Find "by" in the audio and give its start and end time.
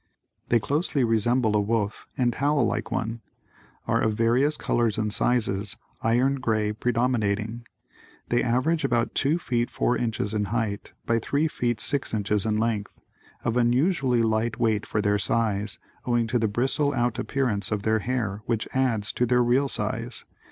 11.05-11.19